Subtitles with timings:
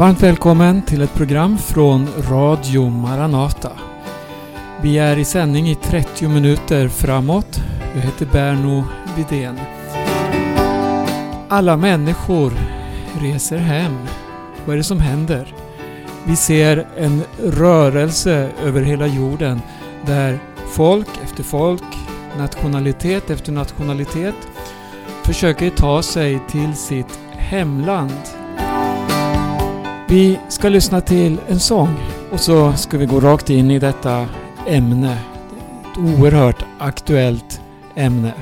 [0.00, 3.72] Varmt välkommen till ett program från Radio Maranata.
[4.82, 7.60] Vi är i sändning i 30 minuter framåt.
[7.94, 8.84] Jag heter Berno
[9.16, 9.60] Vidén.
[11.48, 12.52] Alla människor
[13.20, 13.98] reser hem.
[14.64, 15.54] Vad är det som händer?
[16.26, 19.60] Vi ser en rörelse över hela jorden
[20.06, 20.38] där
[20.72, 21.96] folk efter folk,
[22.38, 24.48] nationalitet efter nationalitet
[25.24, 28.39] försöker ta sig till sitt hemland.
[30.10, 31.96] Vi ska lyssna till en sång
[32.32, 34.26] och så ska vi gå rakt in i detta
[34.66, 35.18] ämne.
[35.92, 37.60] Ett oerhört aktuellt
[37.94, 38.32] ämne.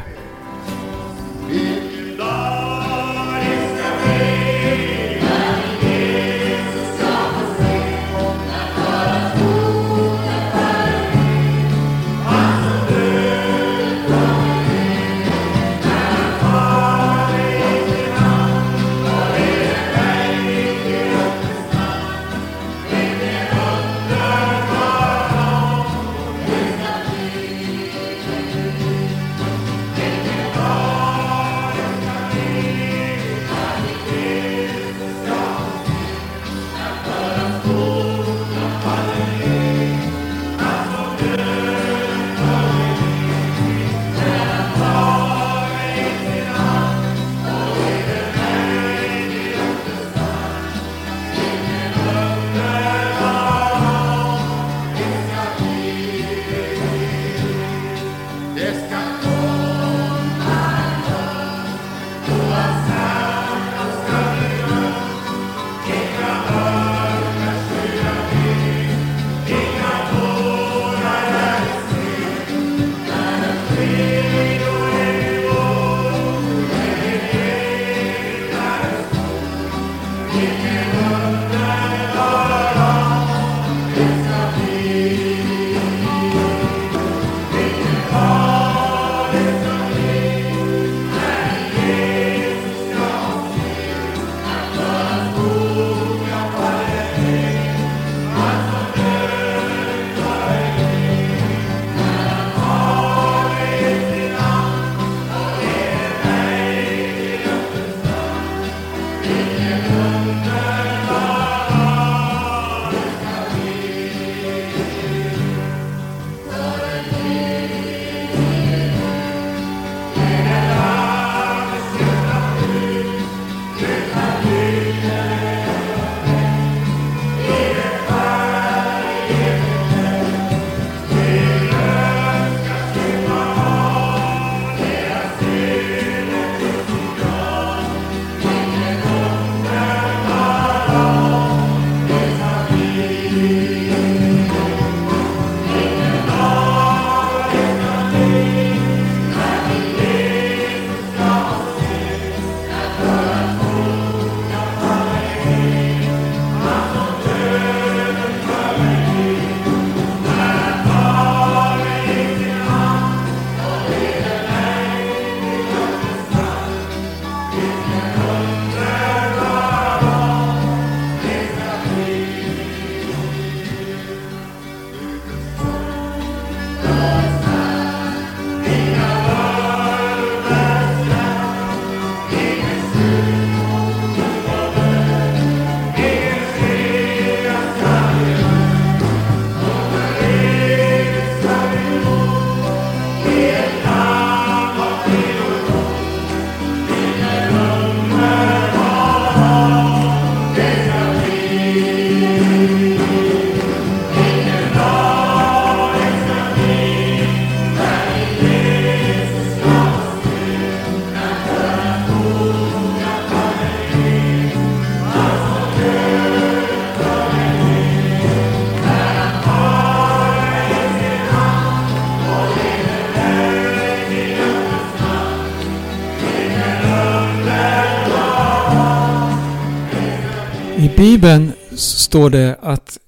[232.09, 232.99] Står det att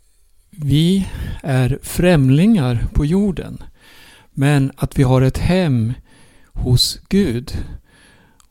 [0.50, 1.06] vi
[1.42, 3.62] är främlingar på jorden.
[4.30, 5.92] Men att vi har ett hem
[6.52, 7.52] hos Gud.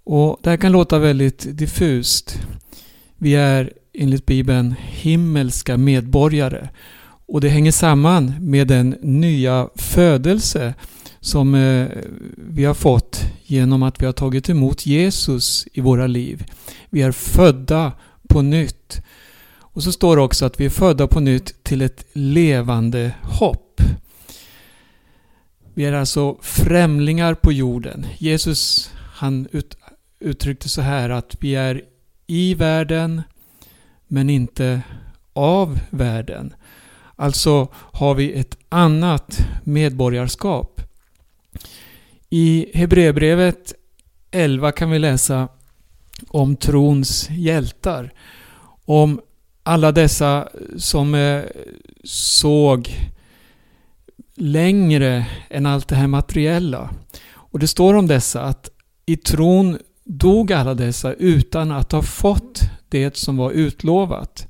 [0.03, 2.41] Och Det här kan låta väldigt diffust.
[3.17, 6.69] Vi är enligt Bibeln himmelska medborgare.
[7.27, 10.73] Och det hänger samman med den nya födelse
[11.19, 11.87] som eh,
[12.37, 16.45] vi har fått genom att vi har tagit emot Jesus i våra liv.
[16.89, 17.91] Vi är födda
[18.27, 19.01] på nytt.
[19.79, 23.81] Och så står det också att vi är födda på nytt till ett levande hopp.
[25.73, 28.05] Vi är alltså främlingar på jorden.
[28.17, 29.77] Jesus han ut,
[30.19, 31.81] uttryckte så här att vi är
[32.27, 33.21] i världen
[34.07, 34.81] men inte
[35.33, 36.53] av världen.
[37.15, 40.81] Alltså har vi ett annat medborgarskap.
[42.29, 43.73] I Hebreerbrevet
[44.31, 45.47] 11 kan vi läsa
[46.27, 48.13] om trons hjältar.
[48.85, 49.21] Om
[49.69, 51.43] alla dessa som eh,
[52.03, 52.89] såg
[54.35, 56.89] längre än allt det här materiella.
[57.31, 58.69] Och det står om dessa att
[59.05, 64.47] i tron dog alla dessa utan att ha fått det som var utlovat.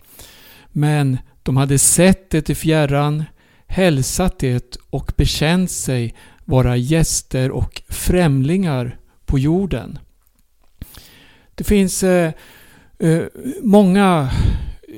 [0.72, 3.24] Men de hade sett det i fjärran,
[3.68, 10.00] hälsat det och bekänt sig vara gäster och främlingar på jorden.
[11.56, 12.32] Det finns eh,
[13.00, 13.24] eh,
[13.62, 14.30] många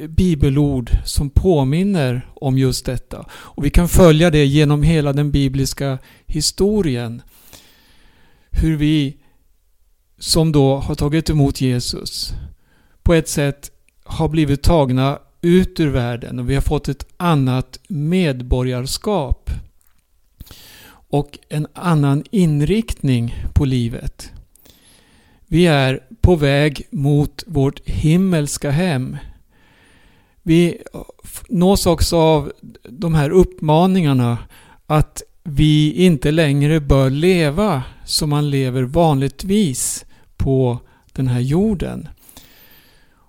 [0.07, 3.25] bibelord som påminner om just detta.
[3.31, 7.21] Och vi kan följa det genom hela den bibliska historien.
[8.49, 9.17] Hur vi
[10.17, 12.33] som då har tagit emot Jesus
[13.03, 13.71] på ett sätt
[14.03, 19.49] har blivit tagna ut ur världen och vi har fått ett annat medborgarskap
[21.11, 24.31] och en annan inriktning på livet.
[25.47, 29.17] Vi är på väg mot vårt himmelska hem.
[30.43, 30.77] Vi
[31.49, 32.51] nås också av
[32.89, 34.37] de här uppmaningarna
[34.85, 40.05] att vi inte längre bör leva som man lever vanligtvis
[40.37, 40.79] på
[41.13, 42.07] den här jorden.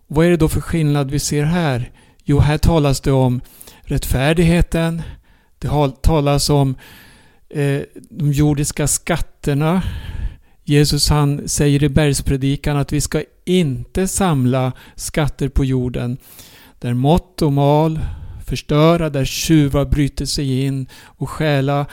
[0.06, 1.90] Vad är det då för skillnad vi ser här?
[2.24, 3.40] Jo, här talas det om
[3.82, 5.02] rättfärdigheten.
[5.58, 5.68] Det
[6.02, 6.74] talas om
[7.48, 7.80] eh,
[8.10, 9.82] de jordiska skatterna.
[10.64, 16.18] Jesus han säger i bergspredikan att vi ska inte samla skatter på jorden
[16.82, 18.00] där mått och mal
[18.46, 21.86] förstöra, där tjuvar bryter sig in och stjäla.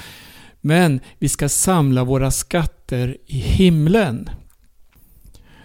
[0.61, 4.29] Men vi ska samla våra skatter i himlen.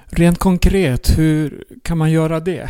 [0.06, 2.69] Rent konkret, hur kan man göra det?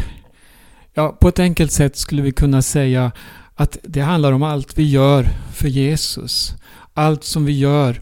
[0.94, 3.12] Ja, på ett enkelt sätt skulle vi kunna säga
[3.54, 6.54] att det handlar om allt vi gör för Jesus.
[6.94, 8.00] Allt som vi gör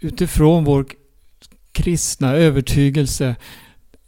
[0.00, 0.86] utifrån vår
[1.72, 3.36] kristna övertygelse.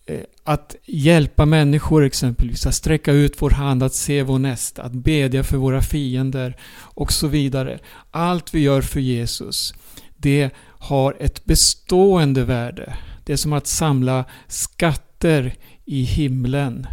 [0.08, 4.92] Eh, att hjälpa människor exempelvis, att sträcka ut vår hand, att se vår nästa, att
[4.92, 7.78] bedja för våra fiender och så vidare.
[8.10, 9.74] Allt vi gör för Jesus,
[10.16, 12.96] det har ett bestående värde.
[13.24, 16.86] Det är som att samla skatter i himlen.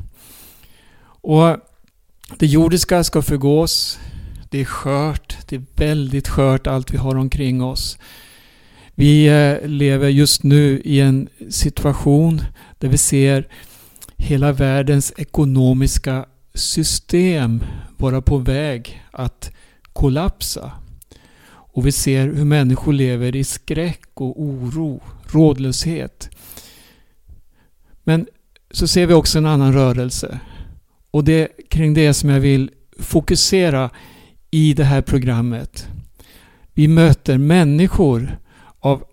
[1.21, 1.57] Och
[2.37, 3.99] Det jordiska ska förgås.
[4.49, 5.37] Det är skört.
[5.47, 7.97] Det är väldigt skört allt vi har omkring oss.
[8.95, 12.41] Vi eh, lever just nu i en situation
[12.79, 13.47] där vi ser
[14.17, 17.63] hela världens ekonomiska system
[17.97, 19.51] vara på väg att
[19.93, 20.71] kollapsa.
[21.47, 26.29] Och vi ser hur människor lever i skräck och oro, rådlöshet.
[28.03, 28.27] Men
[28.71, 30.39] så ser vi också en annan rörelse.
[31.11, 33.89] Och det är kring det som jag vill fokusera
[34.51, 35.87] i det här programmet.
[36.73, 38.37] Vi möter människor
[38.85, 39.03] av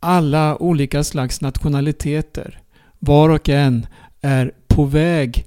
[0.00, 2.62] alla olika slags nationaliteter.
[2.98, 3.86] Var och en
[4.20, 5.46] är på väg,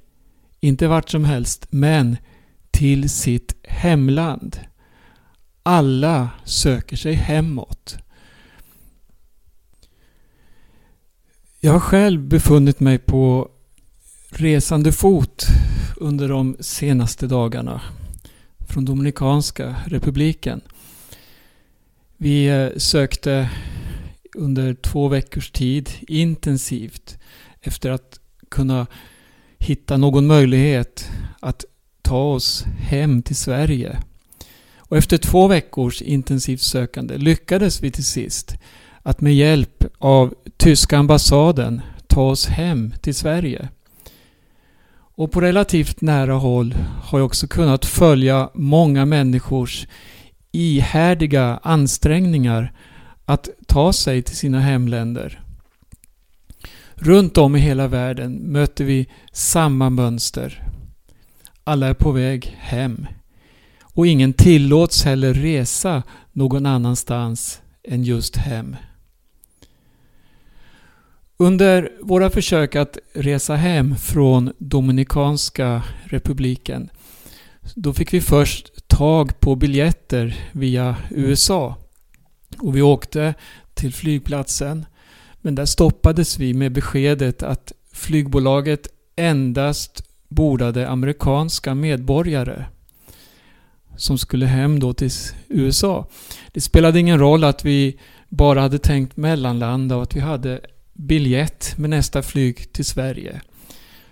[0.60, 2.16] inte vart som helst, men
[2.70, 4.58] till sitt hemland.
[5.62, 7.96] Alla söker sig hemåt.
[11.60, 13.50] Jag har själv befunnit mig på
[14.30, 15.46] resande fot
[15.96, 17.80] under de senaste dagarna
[18.68, 20.60] från Dominikanska republiken.
[22.16, 23.50] Vi eh, sökte
[24.34, 27.18] under två veckors tid intensivt
[27.60, 28.86] efter att kunna
[29.58, 31.64] hitta någon möjlighet att
[32.02, 33.98] ta oss hem till Sverige.
[34.78, 38.54] Och efter två veckors intensivt sökande lyckades vi till sist
[39.02, 43.68] att med hjälp av tyska ambassaden ta oss hem till Sverige.
[45.18, 49.86] Och på relativt nära håll har jag också kunnat följa många människors
[50.56, 52.72] ihärdiga ansträngningar
[53.24, 55.40] att ta sig till sina hemländer.
[56.94, 60.62] Runt om i hela världen möter vi samma mönster.
[61.64, 63.06] Alla är på väg hem.
[63.82, 68.76] Och ingen tillåts heller resa någon annanstans än just hem.
[71.36, 76.90] Under våra försök att resa hem från Dominikanska republiken
[77.74, 81.76] då fick vi först tag på biljetter via USA.
[82.58, 83.34] Och vi åkte
[83.74, 84.86] till flygplatsen
[85.40, 92.64] men där stoppades vi med beskedet att flygbolaget endast bordade amerikanska medborgare
[93.96, 95.10] som skulle hem då till
[95.48, 96.06] USA.
[96.52, 100.60] Det spelade ingen roll att vi bara hade tänkt mellanlanda och att vi hade
[100.92, 103.40] biljett med nästa flyg till Sverige.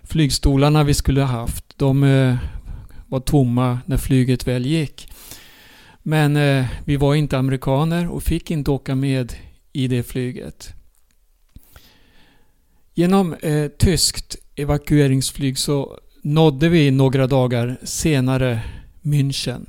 [0.02, 2.36] Flygstolarna vi skulle ha haft, de eh,
[3.08, 5.08] var tomma när flyget väl gick.
[6.02, 9.32] Men eh, vi var inte amerikaner och fick inte åka med
[9.72, 10.74] i det flyget.
[12.94, 18.60] Genom eh, tyskt evakueringsflyg så nådde vi några dagar senare
[19.02, 19.66] München.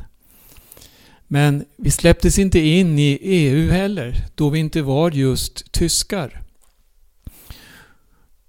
[1.28, 6.42] Men vi släpptes inte in i EU heller, då vi inte var just tyskar.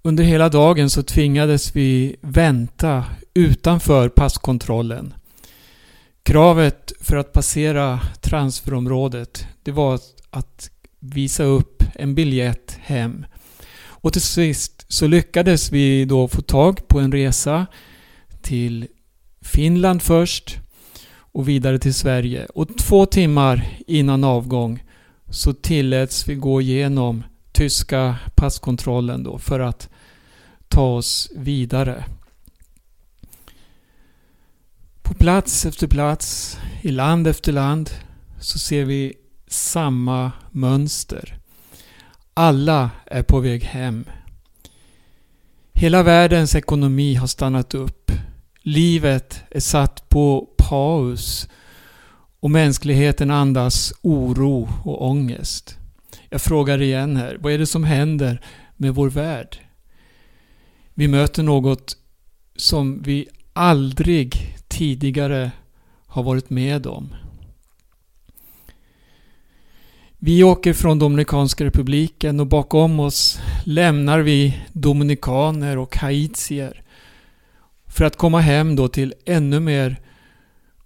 [0.01, 3.05] Under hela dagen så tvingades vi vänta
[3.37, 5.13] utanför passkontrollen.
[6.23, 13.25] Kravet för att passera transferområdet det var att visa upp en biljett hem.
[13.79, 17.65] Och till sist så lyckades vi då få tag på en resa
[18.41, 18.87] till
[19.41, 20.57] Finland först
[21.09, 22.45] och vidare till Sverige.
[22.45, 24.83] Och två timmar innan avgång
[25.29, 29.89] så tilläts vi gå igenom tyska passkontrollen då för att
[30.67, 32.03] ta oss vidare.
[35.07, 37.89] På plats efter plats, i land efter land,
[38.39, 39.13] så ser vi
[39.47, 41.39] samma mönster.
[42.33, 44.05] Alla är på väg hem.
[45.73, 48.11] Hela världens ekonomi har stannat upp.
[48.61, 51.47] Livet är satt på paus
[52.39, 55.77] och mänskligheten andas oro och ångest.
[56.29, 58.41] Jag frågar igen här, vad är det som händer
[58.77, 59.57] med vår värld?
[60.93, 61.97] Vi möter något
[62.55, 65.51] som vi aldrig tidigare
[66.05, 67.15] har varit med om.
[70.17, 76.83] Vi åker från Dominikanska republiken och bakom oss lämnar vi dominikaner och haitier
[77.87, 80.01] för att komma hem då till ännu mer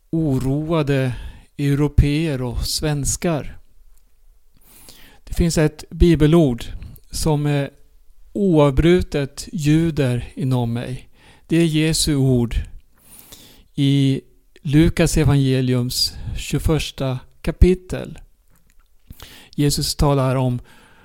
[0.09, 1.13] oroade
[1.57, 3.57] europeer och svenskar.
[5.23, 6.65] Det finns ett bibelord
[7.09, 7.69] som är
[8.33, 11.09] oavbrutet ljuder inom mig.
[11.47, 12.55] Det är Jesu ord
[13.81, 14.21] i
[14.61, 18.19] Lukas evangeliums 21 kapitel.
[19.55, 20.59] Jesus talar om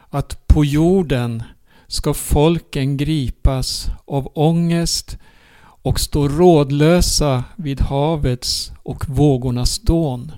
[0.08, 1.42] att på jorden
[1.86, 5.18] ska folken gripas av ångest
[5.58, 10.32] och stå rådlösa vid havets och vågornas dån.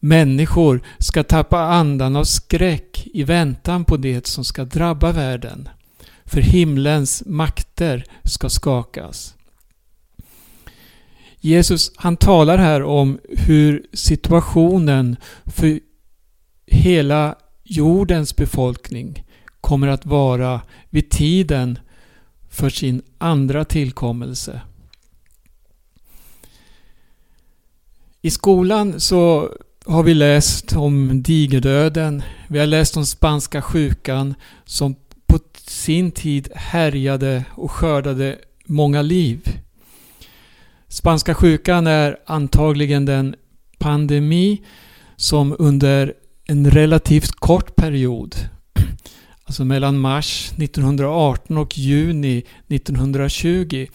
[0.00, 5.68] Människor ska tappa andan av skräck i väntan på det som ska drabba världen.
[6.24, 9.35] För himlens makter ska skakas.
[11.46, 15.80] Jesus han talar här om hur situationen för
[16.66, 19.24] hela jordens befolkning
[19.60, 20.60] kommer att vara
[20.90, 21.78] vid tiden
[22.50, 24.60] för sin andra tillkommelse.
[28.22, 29.50] I skolan så
[29.84, 32.22] har vi läst om digerdöden.
[32.48, 34.34] Vi har läst om spanska sjukan
[34.64, 34.94] som
[35.26, 39.60] på sin tid härjade och skördade många liv.
[40.96, 43.34] Spanska sjukan är antagligen den
[43.78, 44.62] pandemi
[45.16, 46.14] som under
[46.46, 48.36] en relativt kort period,
[49.44, 53.86] alltså mellan mars 1918 och juni 1920,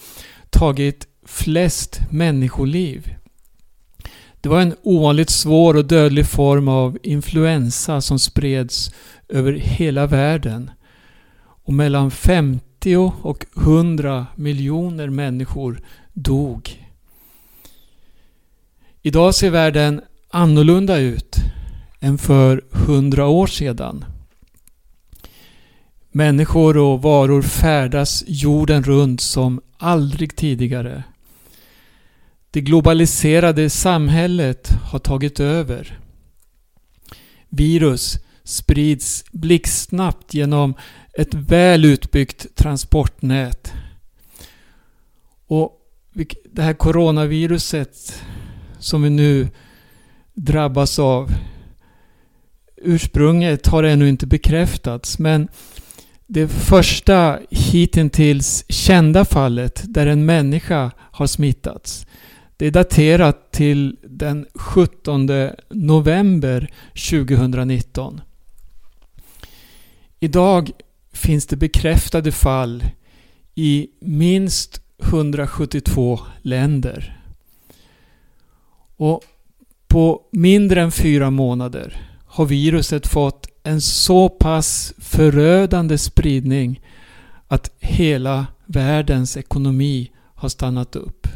[0.49, 3.15] tagit flest människoliv.
[4.41, 8.91] Det var en ovanligt svår och dödlig form av influensa som spreds
[9.29, 10.71] över hela världen.
[11.63, 15.81] Och mellan 50 och 100 miljoner människor
[16.13, 16.80] dog.
[19.03, 21.35] Idag ser världen annorlunda ut
[21.99, 24.05] än för 100 år sedan.
[26.11, 31.03] Människor och varor färdas jorden runt som aldrig tidigare.
[32.51, 35.99] Det globaliserade samhället har tagit över.
[37.49, 40.73] Virus sprids blixtsnabbt genom
[41.13, 43.73] ett väl utbyggt transportnät.
[45.47, 45.77] Och
[46.51, 48.21] det här coronaviruset
[48.81, 49.47] som vi nu
[50.33, 51.31] drabbas av
[52.77, 55.47] ursprunget har ännu inte bekräftats men
[56.27, 62.05] det första hittills kända fallet där en människa har smittats
[62.61, 65.29] det är daterat till den 17
[65.69, 66.73] november
[67.09, 68.21] 2019.
[70.19, 70.71] Idag
[71.13, 72.83] finns det bekräftade fall
[73.55, 77.20] i minst 172 länder.
[79.01, 79.23] Och
[79.87, 86.81] på mindre än fyra månader har viruset fått en så pass förödande spridning
[87.47, 91.27] att hela världens ekonomi har stannat upp.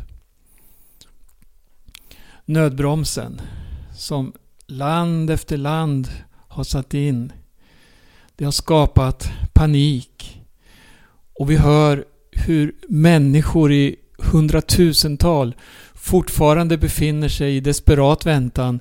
[2.46, 3.42] Nödbromsen
[3.98, 4.34] som
[4.68, 6.10] land efter land
[6.48, 7.32] har satt in.
[8.36, 10.42] Det har skapat panik.
[11.40, 15.56] Och vi hör hur människor i hundratusental
[16.06, 18.80] fortfarande befinner sig i desperat väntan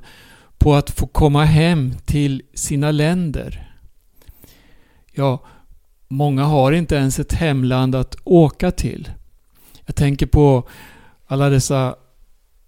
[0.59, 3.71] på att få komma hem till sina länder.
[5.13, 5.45] Ja,
[6.09, 9.11] många har inte ens ett hemland att åka till.
[9.87, 10.69] Jag tänker på
[11.27, 11.95] alla dessa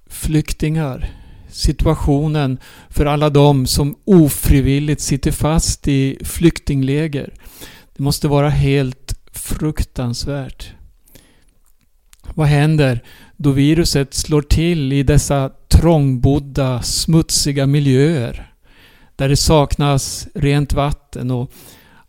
[0.06, 1.10] flyktingar.
[1.48, 2.58] Situationen
[2.88, 7.34] för alla de som ofrivilligt sitter fast i flyktingläger.
[7.96, 10.72] Det måste vara helt fruktansvärt.
[12.34, 13.02] Vad händer
[13.36, 18.52] då viruset slår till i dessa trångbodda, smutsiga miljöer?
[19.16, 21.52] Där det saknas rent vatten och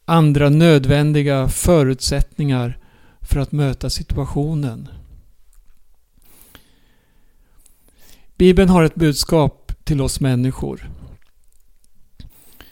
[0.05, 2.77] andra nödvändiga förutsättningar
[3.21, 4.89] för att möta situationen.
[8.37, 10.89] Bibeln har ett budskap till oss människor.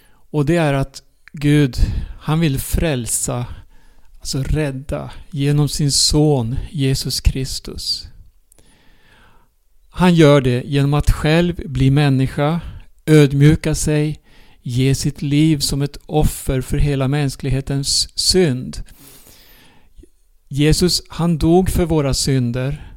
[0.08, 1.78] Och det är att Gud,
[2.20, 3.46] han vill frälsa,
[4.20, 8.08] alltså rädda, genom sin son Jesus Kristus.
[9.98, 12.62] Han gör det genom att själv bli människa,
[13.06, 14.20] ödmjuka sig,
[14.62, 18.84] ge sitt liv som ett offer för hela mänsklighetens synd.
[20.48, 22.96] Jesus, han dog för våra synder.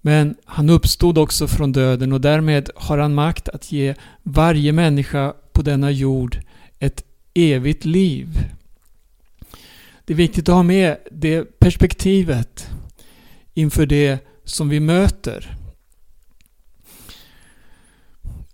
[0.00, 5.34] Men han uppstod också från döden och därmed har han makt att ge varje människa
[5.52, 6.38] på denna jord
[6.78, 7.04] ett
[7.34, 8.38] evigt liv.
[10.04, 12.68] Det är viktigt att ha med det perspektivet
[13.54, 15.58] inför det som vi möter.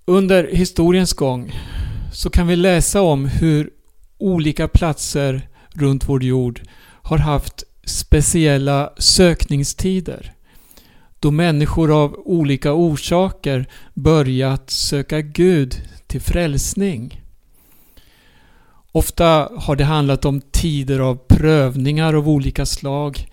[0.08, 1.52] Under historiens gång
[2.12, 3.70] så kan vi läsa om hur
[4.18, 6.60] olika platser runt vår jord
[7.02, 10.32] har haft speciella sökningstider.
[11.20, 17.22] Då människor av olika orsaker börjat söka Gud till frälsning.
[18.92, 23.26] Ofta har det handlat om tider av prövningar av olika slag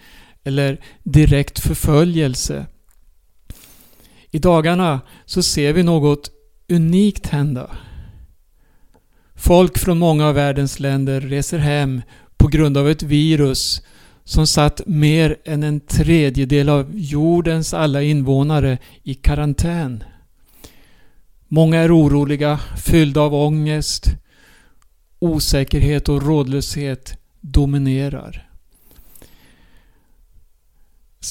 [0.44, 2.66] eller direkt förföljelse.
[4.32, 6.35] I dagarna så ser vi något
[6.70, 7.78] unikt hända.
[9.36, 12.02] Folk från många av världens länder reser hem
[12.38, 13.82] på grund av ett virus
[14.24, 20.04] som satt mer än en tredjedel av jordens alla invånare i karantän.
[21.48, 24.06] Många är oroliga, fyllda av ångest.
[25.20, 28.45] Osäkerhet och rådlöshet dominerar.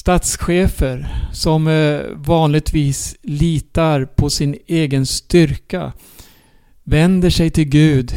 [0.05, 5.93] Statschefer som eh, vanligtvis litar på sin egen styrka
[6.83, 8.13] vänder sig till Gud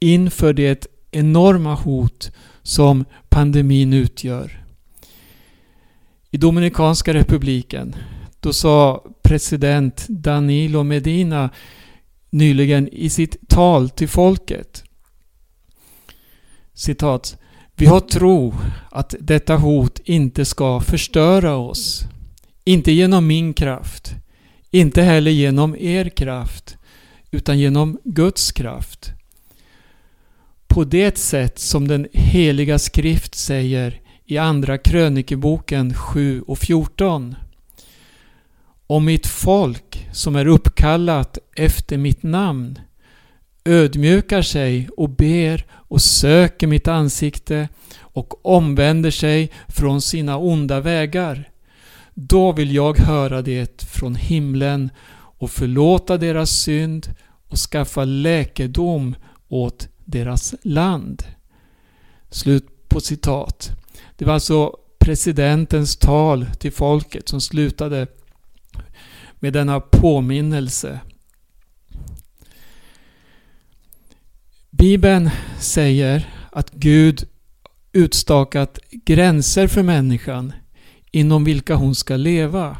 [0.00, 2.30] inför det enorma hot
[2.62, 4.64] som pandemin utgör.
[6.30, 7.96] I Dominikanska republiken
[8.40, 11.50] då sa president Danilo Medina
[12.30, 14.84] nyligen i sitt tal till folket
[16.74, 17.41] citat
[17.82, 18.54] vi har tro
[18.90, 22.04] att detta hot inte ska förstöra oss.
[22.64, 24.14] Inte genom min kraft.
[24.70, 26.76] Inte heller genom er kraft
[27.30, 29.10] utan genom Guds kraft.
[30.66, 37.34] På det sätt som den heliga skrift säger i Andra krönikeboken 7 och 14.
[38.86, 42.78] Om mitt folk som är uppkallat efter mitt namn
[43.64, 47.68] ödmjukar sig och ber och söker mitt ansikte
[48.00, 51.50] och omvänder sig från sina onda vägar.
[52.14, 57.14] Då vill jag höra det från himlen och förlåta deras synd
[57.48, 59.14] och skaffa läkedom
[59.48, 61.22] åt deras land.
[62.30, 63.70] Slut på citat.
[64.16, 68.06] Det var alltså presidentens tal till folket som slutade
[69.34, 71.00] med denna påminnelse.
[74.82, 77.24] Bibeln säger att Gud
[77.92, 80.52] utstakat gränser för människan
[81.10, 82.76] inom vilka hon ska leva.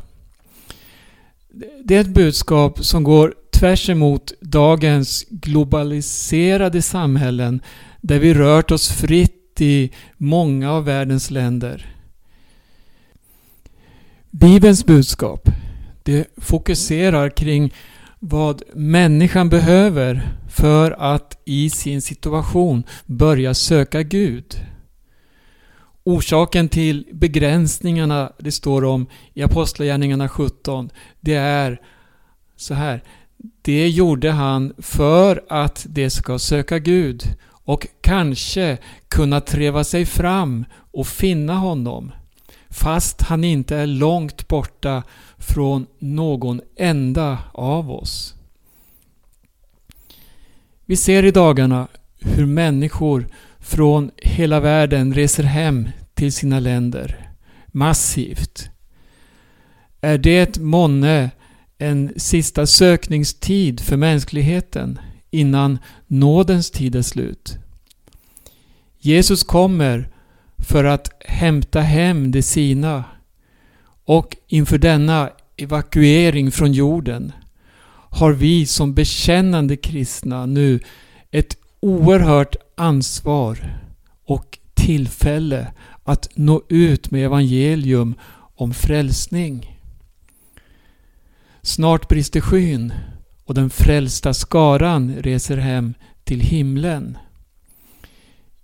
[1.85, 7.61] Det är ett budskap som går tvärs emot dagens globaliserade samhällen
[8.01, 11.97] där vi rört oss fritt i många av världens länder.
[14.31, 15.49] Bibelns budskap
[16.03, 17.73] det fokuserar kring
[18.25, 24.61] vad människan behöver för att i sin situation börja söka Gud.
[26.05, 31.81] Orsaken till begränsningarna det står om i Apostlagärningarna 17 det är
[32.57, 33.03] så här.
[33.63, 37.25] Det gjorde han för att det ska söka Gud
[37.65, 42.13] och kanske kunna treva sig fram och finna honom
[42.73, 45.03] fast han inte är långt borta
[45.43, 48.35] från någon enda av oss.
[50.87, 51.89] Vi ser i dagarna
[52.21, 53.27] hur människor
[53.61, 57.31] från hela världen reser hem till sina länder
[57.67, 58.71] massivt.
[60.01, 61.31] Är det månne
[61.79, 64.99] en sista sökningstid för mänskligheten
[65.31, 67.59] innan nådens tid är slut?
[68.99, 70.09] Jesus kommer
[70.59, 73.05] för att hämta hem de sina
[74.05, 77.33] och inför denna evakuering från jorden
[78.11, 80.81] har vi som bekännande kristna nu
[81.31, 83.81] ett oerhört ansvar
[84.25, 85.73] och tillfälle
[86.05, 88.15] att nå ut med evangelium
[88.55, 89.79] om frälsning.
[91.63, 92.93] Snart brister skyn
[93.45, 97.19] och den frälsta skaran reser hem till himlen.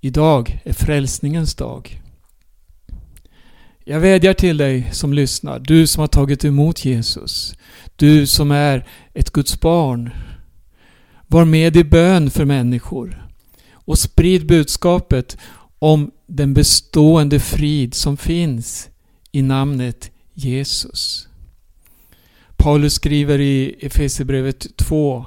[0.00, 2.02] Idag är frälsningens dag.
[3.90, 7.54] Jag vädjar till dig som lyssnar, du som har tagit emot Jesus,
[7.96, 10.10] du som är ett Guds barn.
[11.26, 13.26] Var med i bön för människor
[13.72, 15.38] och sprid budskapet
[15.78, 18.88] om den bestående frid som finns
[19.32, 21.28] i namnet Jesus.
[22.56, 25.24] Paulus skriver i Efesierbrevet 2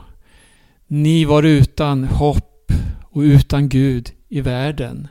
[0.88, 2.72] Ni var utan hopp
[3.04, 5.08] och utan Gud i världen.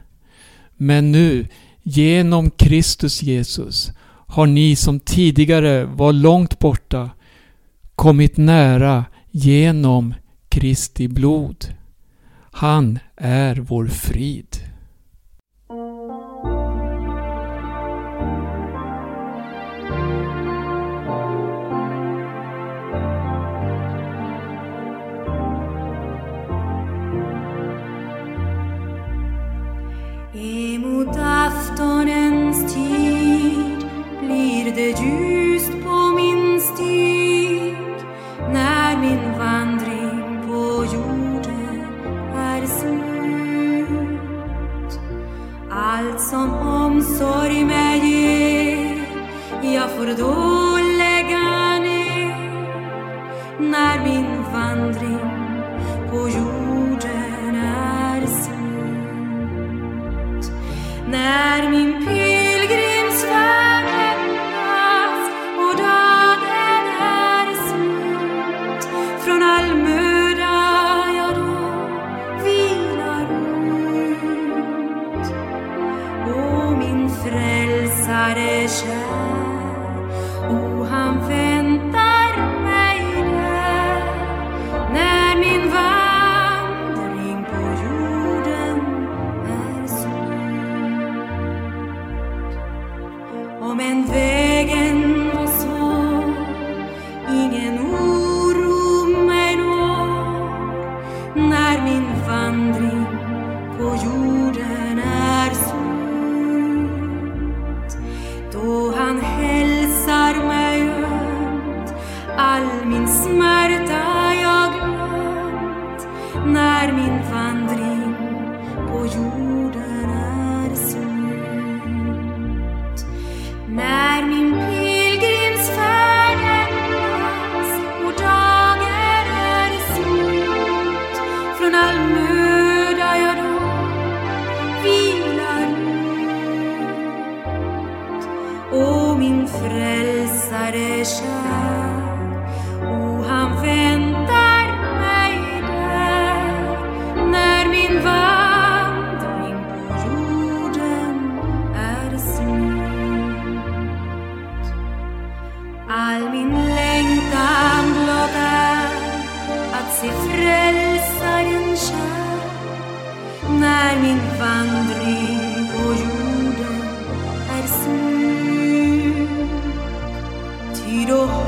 [0.77, 1.47] Men nu,
[1.90, 3.92] genom Kristus Jesus,
[4.26, 7.11] har ni som tidigare var långt borta
[7.94, 10.14] kommit nära genom
[10.48, 11.66] Kristi blod.
[12.50, 14.70] Han är vår frid.
[61.11, 61.89] När min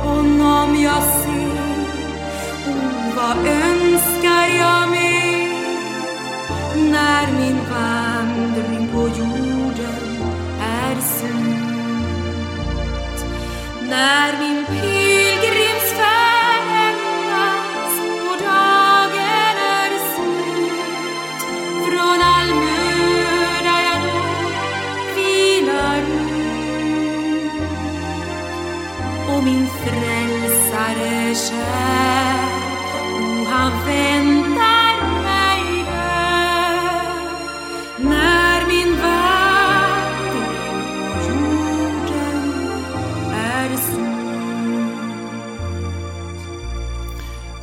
[0.04, 1.52] honom jag ser,
[2.68, 2.74] o
[3.16, 5.22] vad önskar jag mer
[6.76, 10.02] när min vandring på jorden
[10.60, 11.72] är slut.
[13.88, 14.64] När min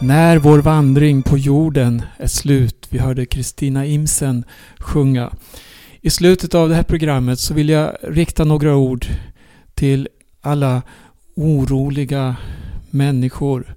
[0.09, 2.87] När vår vandring på jorden är slut.
[2.89, 4.43] Vi hörde Kristina Imsen
[4.77, 5.33] sjunga.
[6.01, 9.05] I slutet av det här programmet så vill jag rikta några ord
[9.73, 10.07] till
[10.41, 10.81] alla
[11.35, 12.35] oroliga
[12.89, 13.75] människor.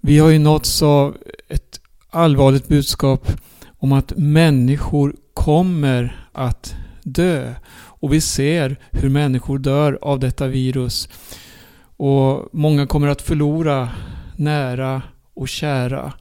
[0.00, 1.16] Vi har ju nåtts av
[1.48, 1.80] ett
[2.10, 3.32] allvarligt budskap
[3.78, 7.54] om att människor kommer att dö.
[7.72, 11.08] Och vi ser hur människor dör av detta virus.
[11.96, 13.88] Och många kommer att förlora
[14.40, 15.02] nära
[15.34, 16.12] och kära.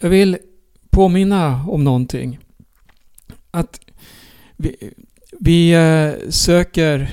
[0.00, 0.38] Jag vill
[0.90, 2.38] påminna om någonting.
[3.50, 3.80] Att
[4.56, 4.92] vi,
[5.40, 7.10] vi eh, söker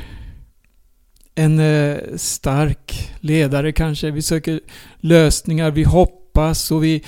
[1.35, 4.11] en eh, stark ledare kanske.
[4.11, 4.59] Vi söker
[4.97, 5.71] lösningar.
[5.71, 7.03] Vi hoppas och vi,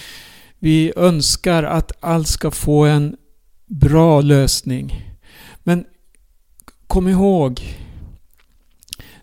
[0.59, 3.17] vi önskar att allt ska få en
[3.65, 5.05] bra lösning.
[5.63, 5.85] Men
[6.87, 7.61] kom ihåg,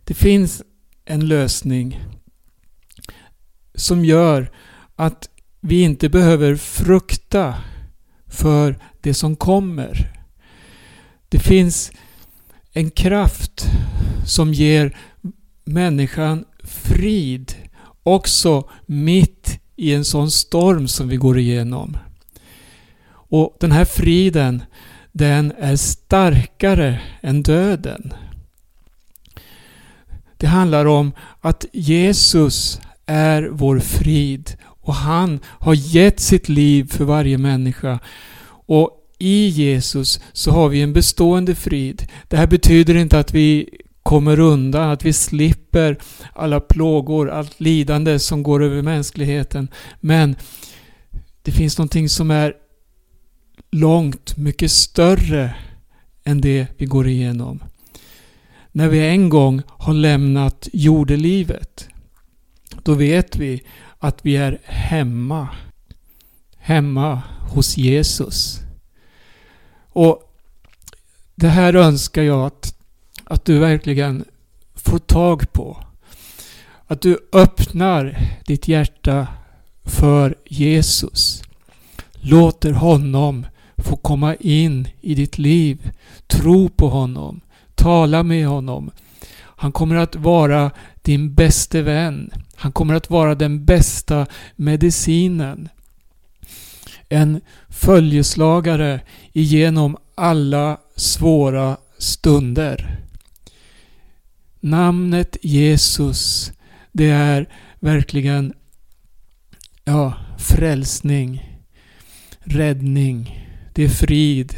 [0.04, 0.62] det finns
[1.04, 2.00] en lösning
[3.76, 4.50] som gör
[4.96, 5.28] att
[5.60, 7.54] vi inte behöver frukta
[8.26, 10.12] för det som kommer.
[11.28, 11.92] Det finns
[12.72, 13.66] en kraft
[14.26, 14.96] som ger
[15.64, 17.54] människan frid
[18.02, 21.98] också mitt i en sån storm som vi går igenom.
[23.08, 24.62] Och den här friden,
[25.12, 28.12] den är starkare än döden.
[30.36, 37.04] Det handlar om att Jesus är vår frid och han har gett sitt liv för
[37.04, 37.98] varje människa.
[38.66, 42.08] Och i Jesus så har vi en bestående frid.
[42.28, 43.68] Det här betyder inte att vi
[44.02, 45.98] kommer undan, att vi slipper
[46.32, 49.68] alla plågor, allt lidande som går över mänskligheten.
[50.00, 50.36] Men
[51.42, 52.54] det finns någonting som är
[53.70, 55.54] långt mycket större
[56.24, 57.62] än det vi går igenom.
[58.72, 61.88] När vi en gång har lämnat jordelivet,
[62.87, 63.62] då vet vi
[63.99, 65.49] att vi är hemma.
[66.57, 68.61] Hemma hos Jesus.
[69.88, 70.33] Och
[71.35, 72.75] det här önskar jag att,
[73.25, 74.25] att du verkligen
[74.75, 75.85] får tag på.
[76.87, 79.27] Att du öppnar ditt hjärta
[79.85, 81.42] för Jesus.
[82.12, 83.46] Låter honom
[83.77, 85.90] få komma in i ditt liv.
[86.27, 87.40] Tro på honom.
[87.75, 88.90] Tala med honom.
[89.56, 90.70] Han kommer att vara
[91.02, 92.30] din bäste vän.
[92.56, 95.68] Han kommer att vara den bästa medicinen.
[97.08, 99.00] En följeslagare
[99.32, 103.00] igenom alla svåra stunder.
[104.60, 106.52] Namnet Jesus,
[106.92, 107.48] det är
[107.80, 108.54] verkligen
[109.84, 111.58] ja, frälsning,
[112.40, 114.56] räddning, det är frid,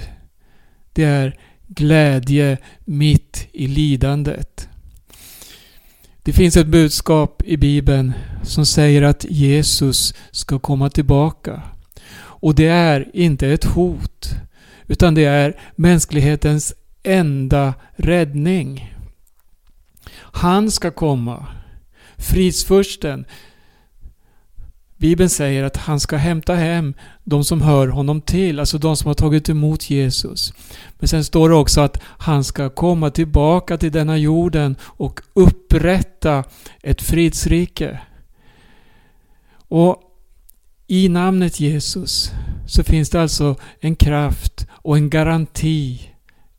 [0.93, 4.69] det är glädje mitt i lidandet.
[6.29, 8.13] Det finns ett budskap i Bibeln
[8.43, 11.63] som säger att Jesus ska komma tillbaka.
[12.19, 14.31] Och det är inte ett hot,
[14.87, 18.95] utan det är mänsklighetens enda räddning.
[20.19, 21.47] Han ska komma.
[22.17, 23.25] Fridsfursten.
[24.99, 29.07] Bibeln säger att han ska hämta hem de som hör honom till, alltså de som
[29.07, 30.53] har tagit emot Jesus.
[30.99, 36.45] Men sen står det också att han ska komma tillbaka till denna jorden och upprätta
[36.83, 38.01] ett fridsrike.
[39.69, 40.03] Och
[40.87, 42.33] i namnet Jesus
[42.67, 46.11] så finns det alltså en kraft och en garanti,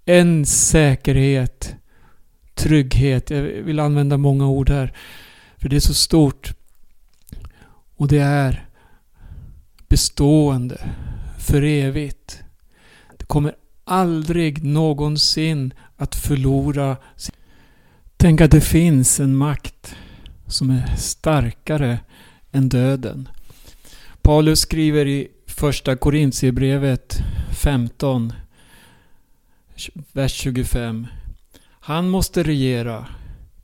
[0.05, 1.75] en säkerhet,
[2.55, 3.29] trygghet.
[3.29, 4.93] Jag vill använda många ord här,
[5.57, 6.53] för det är så stort.
[7.99, 8.65] Och det är
[9.87, 10.89] bestående,
[11.39, 12.43] för evigt.
[13.17, 16.97] Det kommer aldrig någonsin att förlora.
[18.17, 19.95] Tänk att det finns en makt
[20.47, 21.99] som är starkare
[22.51, 23.29] än döden.
[24.21, 27.17] Paulus skriver i första Korintierbrevet
[27.61, 28.33] 15,
[30.11, 31.07] vers 25.
[31.69, 33.05] Han måste regera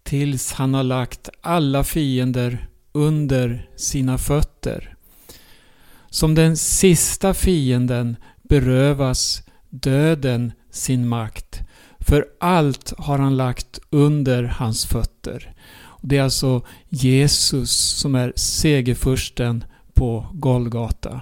[0.04, 4.96] tills han har lagt alla fiender under sina fötter.
[6.10, 11.62] Som den sista fienden berövas döden sin makt.
[12.00, 15.54] För allt har han lagt under hans fötter.
[16.02, 21.22] Det är alltså Jesus som är segerfursten på Golgata.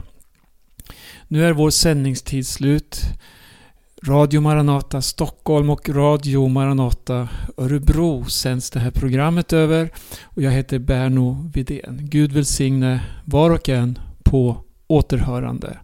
[1.28, 3.02] Nu är vår sändningstid slut.
[4.08, 9.90] Radio Maranata Stockholm och Radio Maranata Örebro sänds det här programmet över.
[10.24, 12.00] Och jag heter Berno Vidén.
[12.02, 15.78] Gud välsigne var och en på återhörande.